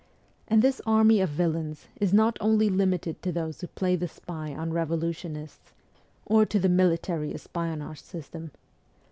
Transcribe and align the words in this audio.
And 0.47 0.63
this 0.63 0.81
army 0.87 1.19
of 1.21 1.29
villains 1.29 1.87
is 1.99 2.11
not 2.11 2.35
only 2.41 2.69
limited 2.69 3.21
to 3.21 3.31
those 3.31 3.61
who 3.61 3.67
play 3.67 3.95
the 3.95 4.07
spy 4.07 4.51
on 4.55 4.73
revolutionists 4.73 5.73
or 6.25 6.43
to 6.43 6.57
the 6.57 6.69
military 6.69 7.35
espionage 7.35 8.01
system. 8.01 8.49